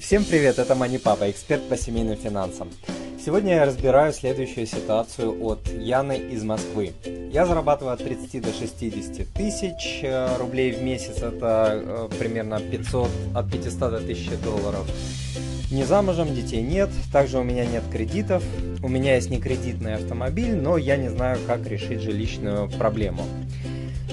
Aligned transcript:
Всем 0.00 0.24
привет, 0.24 0.58
это 0.58 0.74
Мани 0.74 0.96
Папа, 0.96 1.30
эксперт 1.30 1.68
по 1.68 1.76
семейным 1.76 2.16
финансам. 2.16 2.70
Сегодня 3.22 3.56
я 3.56 3.66
разбираю 3.66 4.14
следующую 4.14 4.66
ситуацию 4.66 5.36
от 5.44 5.68
Яны 5.68 6.16
из 6.16 6.42
Москвы. 6.42 6.94
Я 7.30 7.44
зарабатываю 7.44 7.92
от 7.92 8.02
30 8.02 8.40
до 8.40 8.50
60 8.50 9.28
тысяч 9.28 10.00
э, 10.02 10.38
рублей 10.38 10.72
в 10.72 10.82
месяц, 10.82 11.18
это 11.18 11.82
э, 11.84 12.08
примерно 12.18 12.60
500, 12.60 13.10
от 13.34 13.52
500 13.52 13.78
до 13.78 13.96
1000 13.98 14.36
долларов. 14.38 14.90
Не 15.70 15.84
замужем, 15.84 16.34
детей 16.34 16.62
нет, 16.62 16.88
также 17.12 17.38
у 17.38 17.42
меня 17.42 17.66
нет 17.66 17.82
кредитов, 17.92 18.42
у 18.82 18.88
меня 18.88 19.16
есть 19.16 19.28
некредитный 19.28 19.96
автомобиль, 19.96 20.56
но 20.56 20.78
я 20.78 20.96
не 20.96 21.10
знаю, 21.10 21.38
как 21.46 21.66
решить 21.66 22.00
жилищную 22.00 22.70
проблему. 22.70 23.24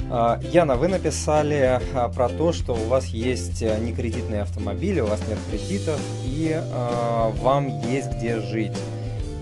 А, 0.09 0.39
Яна, 0.41 0.75
вы 0.75 0.87
написали 0.87 1.81
а, 1.93 2.07
про 2.07 2.29
то, 2.29 2.53
что 2.53 2.73
у 2.73 2.87
вас 2.87 3.07
есть 3.07 3.61
э, 3.61 3.77
некредитные 3.77 4.43
автомобили, 4.43 5.01
у 5.01 5.05
вас 5.05 5.19
нет 5.27 5.37
кредитов 5.51 5.99
и 6.23 6.57
э, 6.57 7.31
вам 7.41 7.67
есть 7.81 8.11
где 8.13 8.39
жить. 8.39 8.77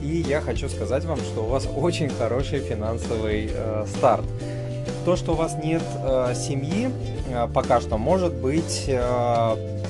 И 0.01 0.23
я 0.27 0.41
хочу 0.41 0.67
сказать 0.67 1.05
вам, 1.05 1.19
что 1.19 1.43
у 1.43 1.47
вас 1.47 1.67
очень 1.75 2.09
хороший 2.09 2.59
финансовый 2.59 3.51
э, 3.53 3.85
старт. 3.95 4.25
То, 5.05 5.15
что 5.15 5.33
у 5.33 5.35
вас 5.35 5.55
нет 5.63 5.83
э, 6.03 6.33
семьи, 6.35 6.89
пока 7.53 7.79
что 7.79 7.99
может 7.99 8.33
быть 8.33 8.89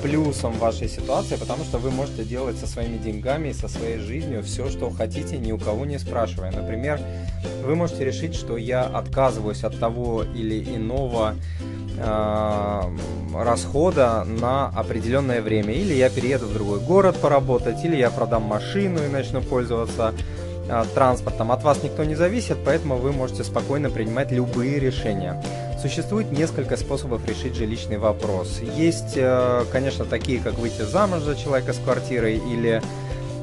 плюсом 0.02 0.52
вашей 0.58 0.88
ситуации, 0.88 1.36
потому 1.36 1.64
что 1.64 1.78
вы 1.78 1.90
можете 1.90 2.24
делать 2.24 2.56
со 2.58 2.66
своими 2.66 2.98
деньгами 2.98 3.48
и 3.48 3.52
со 3.52 3.68
своей 3.68 3.98
жизнью 3.98 4.42
все, 4.42 4.68
что 4.68 4.90
хотите, 4.90 5.38
ни 5.38 5.52
у 5.52 5.58
кого 5.58 5.84
не 5.86 5.98
спрашивая. 5.98 6.52
Например, 6.52 7.00
вы 7.64 7.74
можете 7.74 8.04
решить, 8.04 8.34
что 8.34 8.56
я 8.56 8.82
отказываюсь 8.82 9.64
от 9.64 9.78
того 9.78 10.22
или 10.22 10.62
иного 10.62 11.34
э, 11.98 12.80
расхода 13.34 14.24
на 14.24 14.68
определенное 14.68 15.42
время. 15.42 15.72
Или 15.72 15.94
я 15.94 16.10
перееду 16.10 16.46
в 16.46 16.54
другой 16.54 16.80
город 16.80 17.16
поработать, 17.20 17.84
или 17.84 17.96
я 17.96 18.10
продам 18.10 18.42
машину 18.42 19.02
и 19.04 19.08
начну 19.08 19.42
пользоваться 19.42 20.14
э, 20.68 20.84
транспортом. 20.94 21.52
От 21.52 21.62
вас 21.62 21.82
никто 21.82 22.04
не 22.04 22.14
зависит, 22.14 22.58
поэтому 22.64 22.96
вы 22.96 23.12
можете 23.12 23.44
спокойно 23.44 23.90
принимать 23.90 24.30
любые 24.30 24.78
решения. 24.78 25.42
Существует 25.86 26.32
несколько 26.32 26.76
способов 26.76 27.24
решить 27.28 27.54
жилищный 27.54 27.96
вопрос. 27.96 28.60
Есть, 28.76 29.12
э, 29.14 29.64
конечно, 29.70 30.04
такие, 30.04 30.40
как 30.40 30.58
выйти 30.58 30.82
замуж 30.82 31.20
за 31.20 31.36
человека 31.36 31.72
с 31.72 31.76
квартирой 31.76 32.38
или 32.38 32.82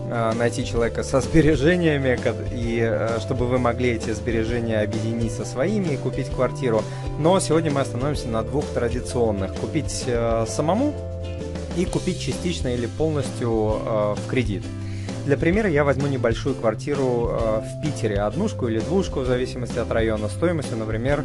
э, 0.09 0.33
найти 0.33 0.65
человека 0.65 1.03
со 1.03 1.21
сбережениями, 1.21 2.19
и 2.53 2.81
э, 2.81 3.19
чтобы 3.21 3.47
вы 3.47 3.59
могли 3.59 3.91
эти 3.91 4.11
сбережения 4.11 4.81
объединить 4.81 5.31
со 5.31 5.45
своими 5.45 5.93
и 5.93 5.97
купить 5.97 6.27
квартиру. 6.31 6.83
Но 7.17 7.39
сегодня 7.39 7.71
мы 7.71 7.79
остановимся 7.79 8.27
на 8.27 8.43
двух 8.43 8.65
традиционных. 8.65 9.55
Купить 9.55 10.05
самому 10.45 10.93
и 11.77 11.85
купить 11.85 12.19
частично 12.19 12.67
или 12.67 12.87
полностью 12.87 13.51
в 13.51 14.19
кредит. 14.29 14.63
Для 15.25 15.37
примера 15.37 15.69
я 15.69 15.85
возьму 15.85 16.07
небольшую 16.07 16.55
квартиру 16.55 17.63
в 17.63 17.81
Питере, 17.81 18.19
однушку 18.19 18.67
или 18.67 18.79
двушку, 18.81 19.21
в 19.21 19.25
зависимости 19.25 19.79
от 19.79 19.89
района, 19.89 20.27
стоимостью, 20.27 20.75
например, 20.75 21.23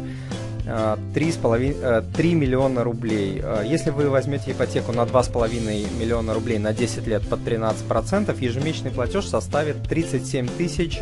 3,5, 0.69 2.11
3 2.13 2.31
э, 2.31 2.35
миллиона 2.35 2.83
рублей. 2.83 3.41
Э, 3.43 3.63
если 3.65 3.89
вы 3.89 4.09
возьмете 4.09 4.51
ипотеку 4.51 4.91
на 4.91 5.01
2,5 5.01 5.99
миллиона 5.99 6.33
рублей 6.33 6.59
на 6.59 6.73
10 6.73 7.07
лет 7.07 7.27
под 7.27 7.39
13%, 7.39 8.39
ежемесячный 8.39 8.91
платеж 8.91 9.25
составит 9.25 9.81
37 9.83 10.47
тысяч 10.57 10.99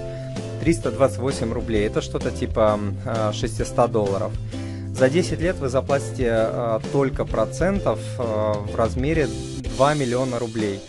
328 0.62 1.52
рублей. 1.52 1.86
Это 1.86 2.02
что-то 2.02 2.32
типа 2.32 2.80
600 3.34 3.78
э, 3.78 3.88
долларов. 3.92 4.32
За 4.94 5.10
10 5.10 5.40
лет 5.42 5.58
вы 5.58 5.70
заплатите 5.70 6.82
только 6.92 7.23
процентов 7.23 8.00
в 8.18 8.76
размере 8.76 9.28
2 9.76 9.94
миллиона 9.94 10.40
рублей. 10.40 10.80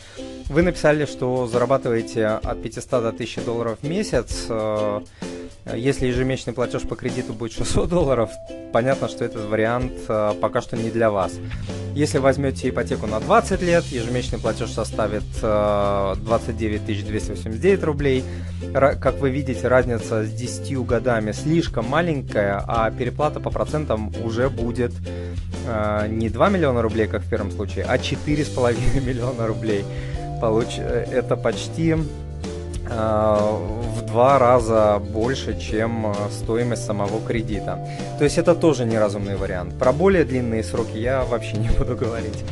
Вы 0.49 0.63
написали, 0.63 1.05
что 1.05 1.47
зарабатываете 1.47 2.27
от 2.27 2.63
500 2.63 2.91
до 2.91 3.09
1000 3.09 3.43
долларов 3.43 3.79
в 3.83 3.87
месяц. 3.87 4.47
Если 5.75 6.07
ежемесячный 6.07 6.55
платеж 6.55 6.83
по 6.83 6.97
кредиту 6.97 7.33
будет 7.35 7.53
600 7.53 7.89
долларов, 7.89 8.31
понятно, 8.73 9.09
что 9.09 9.25
этот 9.25 9.45
вариант 9.49 9.93
э, 10.09 10.35
пока 10.41 10.61
что 10.61 10.77
не 10.77 10.91
для 10.91 11.11
вас. 11.11 11.35
Если 11.95 12.19
возьмете 12.19 12.69
ипотеку 12.69 13.07
на 13.07 13.21
20 13.21 13.61
лет, 13.63 13.85
ежемесячный 13.85 14.39
платеж 14.39 14.71
составит 14.71 15.25
29 15.41 16.83
э, 16.89 17.03
289 17.03 17.83
рублей. 17.83 18.25
Как 18.73 19.19
вы 19.19 19.31
видите, 19.31 19.69
разница 19.69 20.25
с 20.25 20.33
10 20.33 20.79
годами 20.87 21.33
слишком 21.33 21.87
маленькая, 21.87 22.63
а 22.67 22.91
переплата 22.91 23.41
по 23.41 23.51
процентам 23.51 24.13
уже 24.23 24.49
будет 24.49 24.93
э, 25.67 26.07
не 26.09 26.31
2 26.31 26.49
миллиона 26.49 26.83
рублей, 26.83 27.09
как 27.09 27.23
в 27.23 27.29
первом 27.29 27.51
случае, 27.51 27.85
а 27.85 27.97
4,5 27.97 29.05
миллиона 29.07 29.47
рублей. 29.47 29.85
Получ... 30.41 30.79
Это 30.79 31.37
почти 31.37 31.97
в 32.89 34.03
два 34.07 34.39
раза 34.39 34.99
больше, 34.99 35.59
чем 35.61 36.07
э, 36.07 36.15
стоимость 36.31 36.85
самого 36.85 37.21
кредита. 37.21 37.87
То 38.19 38.25
есть 38.25 38.39
это 38.39 38.55
тоже 38.55 38.85
неразумный 38.85 39.37
вариант. 39.37 39.79
Про 39.79 39.93
более 39.93 40.25
длинные 40.25 40.65
сроки 40.65 40.97
я 40.97 41.25
вообще 41.25 41.57
не 41.57 41.69
буду 41.69 41.97
говорить. 41.97 42.45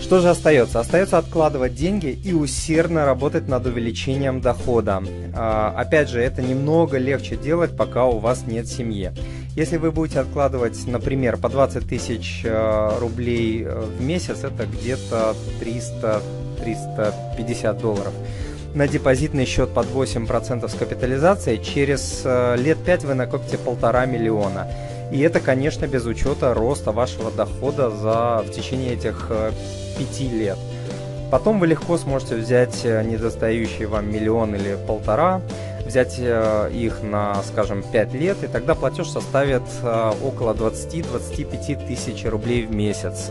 Что 0.00 0.20
же 0.20 0.30
остается? 0.30 0.80
Остается 0.80 1.18
откладывать 1.18 1.74
деньги 1.74 2.06
и 2.06 2.32
усердно 2.32 3.04
работать 3.04 3.48
над 3.48 3.66
увеличением 3.66 4.40
дохода. 4.40 5.02
А, 5.34 5.74
опять 5.76 6.08
же, 6.08 6.20
это 6.20 6.40
немного 6.40 6.98
легче 6.98 7.36
делать, 7.36 7.76
пока 7.76 8.06
у 8.06 8.18
вас 8.18 8.44
нет 8.46 8.68
семьи. 8.68 9.10
Если 9.56 9.76
вы 9.76 9.90
будете 9.90 10.20
откладывать, 10.20 10.86
например, 10.86 11.36
по 11.36 11.48
20 11.48 11.88
тысяч 11.88 12.42
э, 12.44 12.98
рублей 13.00 13.64
э, 13.64 13.80
в 13.80 14.00
месяц, 14.00 14.44
это 14.44 14.66
где-то 14.66 15.34
300-350 15.60 17.80
долларов 17.80 18.12
на 18.74 18.86
депозитный 18.86 19.46
счет 19.46 19.70
под 19.70 19.86
8% 19.86 20.68
с 20.68 20.74
капитализацией, 20.74 21.62
через 21.62 22.22
э, 22.24 22.56
лет 22.56 22.78
5 22.84 23.04
вы 23.04 23.14
накопите 23.14 23.58
полтора 23.58 24.06
миллиона. 24.06 24.68
И 25.10 25.20
это, 25.20 25.40
конечно, 25.40 25.86
без 25.86 26.04
учета 26.04 26.52
роста 26.54 26.92
вашего 26.92 27.30
дохода 27.30 27.90
за, 27.90 28.42
в 28.46 28.50
течение 28.50 28.94
этих 28.94 29.30
5 29.98 30.20
э, 30.20 30.24
лет. 30.24 30.58
Потом 31.30 31.60
вы 31.60 31.66
легко 31.66 31.98
сможете 31.98 32.36
взять 32.36 32.80
э, 32.84 33.02
недостающий 33.02 33.86
вам 33.86 34.10
миллион 34.10 34.54
или 34.54 34.78
полтора, 34.86 35.40
взять 35.88 36.18
их 36.18 37.02
на, 37.02 37.42
скажем, 37.42 37.82
5 37.82 38.14
лет, 38.14 38.36
и 38.44 38.46
тогда 38.46 38.74
платеж 38.74 39.08
составит 39.08 39.62
около 40.22 40.54
20-25 40.54 41.86
тысяч 41.88 42.24
рублей 42.24 42.66
в 42.66 42.70
месяц, 42.72 43.30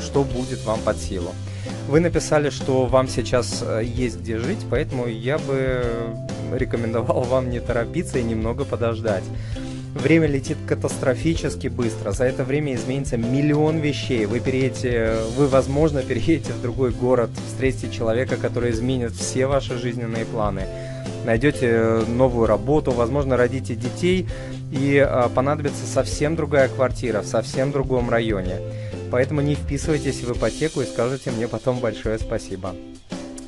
что 0.00 0.24
будет 0.24 0.64
вам 0.64 0.80
под 0.80 0.96
силу. 0.96 1.32
Вы 1.88 1.98
написали, 2.00 2.50
что 2.50 2.86
вам 2.86 3.08
сейчас 3.08 3.64
э, 3.66 3.82
есть 3.84 4.20
где 4.20 4.38
жить, 4.38 4.64
поэтому 4.70 5.08
я 5.08 5.38
бы 5.38 5.82
рекомендовал 6.52 7.22
вам 7.22 7.50
не 7.50 7.58
торопиться 7.58 8.18
и 8.18 8.22
немного 8.22 8.64
подождать. 8.64 9.24
Время 9.94 10.28
летит 10.28 10.56
катастрофически 10.68 11.66
быстро. 11.66 12.12
За 12.12 12.24
это 12.24 12.44
время 12.44 12.76
изменится 12.76 13.16
миллион 13.16 13.78
вещей. 13.78 14.24
Вы 14.26 14.38
переедете, 14.38 15.16
вы, 15.36 15.48
возможно, 15.48 16.02
переедете 16.02 16.52
в 16.52 16.62
другой 16.62 16.92
город, 16.92 17.30
встретите 17.48 17.90
человека, 17.90 18.36
который 18.36 18.70
изменит 18.70 19.10
все 19.10 19.46
ваши 19.46 19.76
жизненные 19.76 20.24
планы. 20.24 20.66
Найдете 21.24 22.02
новую 22.08 22.46
работу, 22.46 22.92
возможно, 22.92 23.36
родите 23.36 23.74
детей, 23.74 24.26
и 24.70 24.96
э, 24.96 25.28
понадобится 25.34 25.86
совсем 25.86 26.36
другая 26.36 26.68
квартира 26.68 27.20
в 27.20 27.26
совсем 27.26 27.72
другом 27.72 28.08
районе. 28.08 28.56
Поэтому 29.10 29.40
не 29.40 29.54
вписывайтесь 29.54 30.22
в 30.22 30.32
ипотеку 30.32 30.80
и 30.80 30.86
скажите 30.86 31.30
мне 31.30 31.48
потом 31.48 31.80
большое 31.80 32.18
спасибо. 32.18 32.74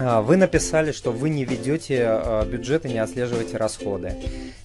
А, 0.05 0.21
вы 0.21 0.37
написали, 0.37 0.91
что 0.93 1.13
вы 1.13 1.31
не 1.31 1.45
ведете 1.45 2.05
а, 2.07 2.45
бюджет 2.45 2.85
и 2.87 2.89
не 2.89 2.99
отслеживаете 2.99 3.57
расходы. 3.57 4.15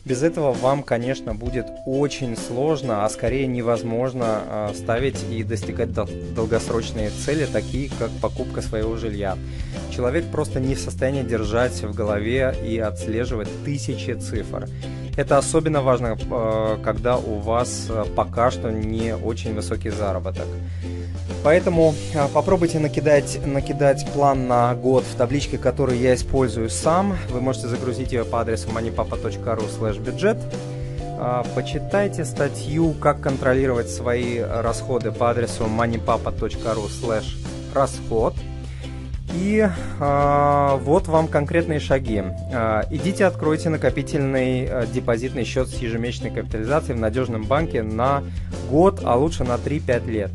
Без 0.04 0.24
этого 0.24 0.52
вам, 0.52 0.84
конечно, 0.84 1.36
будет 1.36 1.68
очень 1.86 2.36
сложно, 2.36 3.06
а 3.06 3.10
скорее 3.10 3.46
невозможно 3.46 4.26
а, 4.26 4.74
ставить 4.74 5.24
и 5.30 5.44
достигать 5.44 5.92
долгосрочные 5.94 7.12
цели, 7.12 7.46
такие 7.46 7.92
как 8.00 8.10
покупка 8.22 8.62
своего 8.62 8.96
жилья. 8.98 9.38
Человек 9.96 10.26
просто 10.32 10.60
не 10.60 10.76
в 10.76 10.80
состоянии 10.80 11.24
держать 11.24 11.84
в 11.84 11.94
голове 11.94 12.56
и 12.66 12.80
отслеживать 12.80 13.50
тысячи 13.64 14.12
цифр. 14.12 14.68
Это 15.18 15.38
особенно 15.38 15.82
важно, 15.82 16.16
когда 16.84 17.18
у 17.18 17.40
вас 17.40 17.90
пока 18.16 18.52
что 18.52 18.72
не 18.72 19.16
очень 19.16 19.56
высокий 19.56 19.90
заработок. 19.90 20.46
Поэтому 21.48 21.96
а, 22.14 22.28
попробуйте 22.28 22.78
накидать, 22.78 23.40
накидать 23.46 24.06
план 24.12 24.50
на 24.50 24.76
год 24.76 25.06
в 25.06 25.16
табличке, 25.16 25.58
которую 25.58 25.98
я 25.98 26.14
использую 26.14 26.70
сам. 26.70 27.18
Вы 27.30 27.40
можете 27.40 27.70
загрузить 27.70 28.12
ее 28.12 28.26
по 28.26 28.42
адресу 28.42 28.68
moneypapa.ru 28.68 29.64
slash 29.70 29.98
бюджет. 29.98 30.36
А, 31.18 31.46
почитайте 31.56 32.26
статью 32.26 32.92
«Как 32.92 33.22
контролировать 33.22 33.90
свои 33.90 34.40
расходы» 34.40 35.14
по 35.14 35.30
адресу 35.30 35.64
moneypapa.ru 35.64 36.90
slash 36.90 37.38
расход. 37.74 38.34
И 39.34 39.68
э, 40.00 40.78
вот 40.82 41.08
вам 41.08 41.28
конкретные 41.28 41.80
шаги. 41.80 42.24
Э, 42.52 42.84
идите 42.90 43.26
откройте 43.26 43.70
накопительный 43.70 44.66
э, 44.66 44.86
депозитный 44.92 45.44
счет 45.44 45.68
с 45.68 45.78
ежемесячной 45.78 46.32
капитализацией 46.32 46.98
в 46.98 47.02
надежном 47.02 47.44
банке 47.44 47.84
на 47.84 48.24
год, 48.70 49.02
а 49.04 49.16
лучше 49.16 49.44
на 49.44 49.56
3-5 49.56 50.10
лет. 50.10 50.32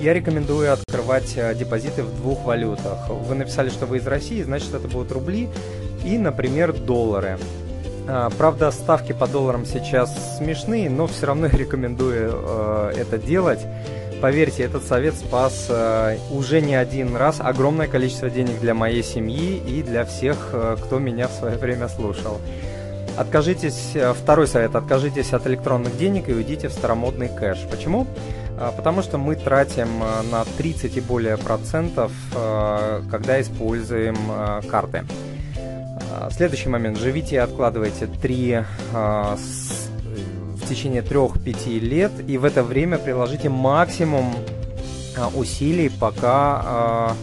Я 0.00 0.14
рекомендую 0.14 0.72
открывать 0.72 1.34
э, 1.36 1.54
депозиты 1.54 2.02
в 2.02 2.16
двух 2.16 2.44
валютах. 2.44 3.08
Вы 3.08 3.34
написали, 3.34 3.68
что 3.68 3.86
вы 3.86 3.98
из 3.98 4.06
России, 4.06 4.42
значит 4.42 4.72
это 4.74 4.88
будут 4.88 5.12
рубли 5.12 5.48
и, 6.04 6.16
например, 6.16 6.72
доллары. 6.72 7.38
Э, 8.08 8.30
правда, 8.36 8.70
ставки 8.70 9.12
по 9.12 9.26
долларам 9.26 9.66
сейчас 9.66 10.38
смешные, 10.38 10.88
но 10.88 11.06
все 11.06 11.26
равно 11.26 11.46
рекомендую 11.46 12.32
э, 12.32 12.92
это 12.96 13.18
делать. 13.18 13.60
Поверьте, 14.20 14.64
этот 14.64 14.84
совет 14.84 15.14
спас 15.14 15.66
э, 15.68 16.18
уже 16.30 16.60
не 16.60 16.74
один 16.74 17.16
раз 17.16 17.40
огромное 17.40 17.88
количество 17.88 18.28
денег 18.28 18.60
для 18.60 18.74
моей 18.74 19.02
семьи 19.02 19.56
и 19.56 19.82
для 19.82 20.04
всех, 20.04 20.50
э, 20.52 20.76
кто 20.82 20.98
меня 20.98 21.28
в 21.28 21.32
свое 21.32 21.56
время 21.56 21.88
слушал. 21.88 22.40
Откажитесь, 23.16 23.90
э, 23.94 24.14
второй 24.14 24.46
совет, 24.46 24.74
откажитесь 24.74 25.32
от 25.32 25.46
электронных 25.46 25.96
денег 25.98 26.28
и 26.28 26.32
уйдите 26.32 26.68
в 26.68 26.72
старомодный 26.72 27.28
кэш. 27.28 27.66
Почему? 27.70 28.06
Э, 28.58 28.70
потому 28.74 29.02
что 29.02 29.18
мы 29.18 29.36
тратим 29.36 30.02
э, 30.02 30.22
на 30.30 30.44
30 30.56 30.96
и 30.96 31.00
более 31.00 31.36
процентов, 31.36 32.12
когда 33.10 33.40
используем 33.40 34.16
карты. 34.70 35.04
Следующий 36.30 36.68
момент. 36.68 36.98
Живите 36.98 37.36
и 37.36 37.38
откладывайте 37.38 38.06
3 38.06 38.64
с 40.62 40.68
течение 40.68 41.02
3-5 41.02 41.78
лет, 41.80 42.12
и 42.26 42.38
в 42.38 42.44
это 42.44 42.62
время 42.62 42.98
приложите 42.98 43.48
максимум 43.48 44.34
а, 45.16 45.28
усилий, 45.34 45.88
пока 45.88 46.62
а, 46.64 47.16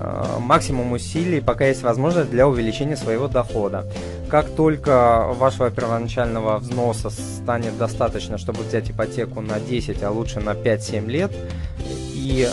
а, 0.00 0.38
максимум 0.40 0.92
усилий, 0.92 1.40
пока 1.40 1.66
есть 1.66 1.82
возможность 1.82 2.30
для 2.30 2.48
увеличения 2.48 2.96
своего 2.96 3.28
дохода. 3.28 3.86
Как 4.28 4.50
только 4.50 5.28
вашего 5.34 5.70
первоначального 5.70 6.58
взноса 6.58 7.10
станет 7.10 7.76
достаточно, 7.78 8.38
чтобы 8.38 8.62
взять 8.62 8.90
ипотеку 8.90 9.40
на 9.40 9.60
10, 9.60 10.02
а 10.02 10.10
лучше 10.10 10.40
на 10.40 10.50
5-7 10.50 11.06
лет, 11.06 11.32
и 12.14 12.48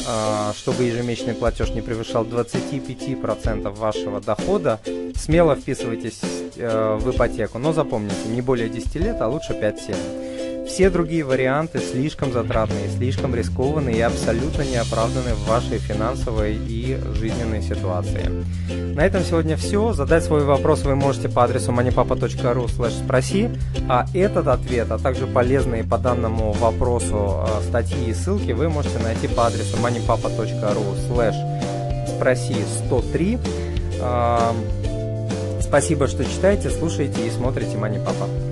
чтобы 0.54 0.84
ежемесячный 0.84 1.34
платеж 1.34 1.70
не 1.70 1.82
превышал 1.82 2.26
25% 2.26 3.70
вашего 3.70 4.20
дохода, 4.20 4.80
смело 5.16 5.56
вписывайтесь 5.56 6.20
э, 6.58 6.98
в 7.00 7.12
ипотеку. 7.12 7.58
Но 7.58 7.74
запомните, 7.74 8.28
не 8.28 8.42
более 8.42 8.70
10 8.70 8.96
лет, 8.96 9.22
а 9.22 9.28
лучше 9.28 9.54
5-7. 9.54 10.21
Все 10.68 10.90
другие 10.90 11.24
варианты 11.24 11.80
слишком 11.80 12.32
затратные, 12.32 12.90
слишком 12.90 13.36
рискованные 13.36 13.98
и 13.98 14.02
абсолютно 14.02 14.62
не 14.62 14.78
оправданы 14.78 15.34
в 15.34 15.48
вашей 15.48 15.80
финансовой 15.80 16.56
и 16.56 16.98
жизненной 17.16 17.62
ситуации. 17.62 18.30
На 18.96 19.06
этом 19.06 19.24
сегодня 19.24 19.58
все. 19.58 19.94
Задать 19.94 20.24
свой 20.24 20.44
вопрос 20.44 20.84
вы 20.84 20.96
можете 20.96 21.30
по 21.30 21.44
адресу 21.44 21.72
moneypapa.ru 21.72 22.90
спроси, 22.90 23.50
а 23.90 24.06
этот 24.14 24.48
ответ, 24.48 24.92
а 24.92 24.98
также 24.98 25.28
полезные 25.28 25.84
по 25.84 25.98
данному 25.98 26.52
вопросу 26.54 27.16
а, 27.16 27.62
статьи 27.68 28.10
и 28.10 28.14
ссылки 28.14 28.52
вы 28.52 28.70
можете 28.70 29.00
найти 29.00 29.28
по 29.28 29.48
адресу 29.48 29.78
moneypapa.ru 29.78 30.96
спроси 32.08 32.56
103. 32.86 33.40
Спасибо, 35.62 36.08
что 36.08 36.26
читаете, 36.26 36.70
слушаете 36.70 37.26
и 37.26 37.30
смотрите 37.30 37.78
Money 37.78 38.04
Papa. 38.04 38.51